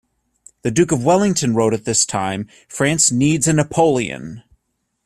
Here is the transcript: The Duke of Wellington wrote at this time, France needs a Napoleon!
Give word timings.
The 0.63 0.71
Duke 0.71 0.91
of 0.91 1.03
Wellington 1.05 1.53
wrote 1.53 1.75
at 1.75 1.85
this 1.85 2.07
time, 2.07 2.47
France 2.67 3.11
needs 3.11 3.47
a 3.47 3.53
Napoleon! 3.53 4.41